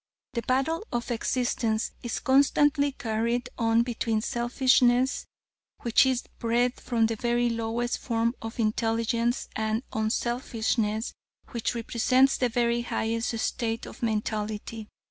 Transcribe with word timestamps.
The 0.33 0.41
battle 0.41 0.83
of 0.91 1.11
existence 1.11 1.91
is 2.01 2.17
constantly 2.17 2.91
carried 2.93 3.49
on 3.59 3.83
between 3.83 4.21
selfishness, 4.21 5.27
which 5.83 6.07
is 6.07 6.23
bred 6.39 6.81
from 6.81 7.05
the 7.05 7.15
very 7.15 7.51
lowest 7.51 7.99
form 7.99 8.33
of 8.41 8.59
intelligence, 8.59 9.47
and 9.55 9.83
unselfishness, 9.93 11.13
which 11.49 11.75
represents 11.75 12.37
the 12.39 12.49
very 12.49 12.81
highest 12.81 13.37
state 13.37 13.85
of 13.85 14.01
mentality. 14.01 14.87